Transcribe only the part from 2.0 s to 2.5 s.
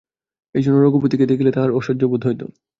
বোধ হইত।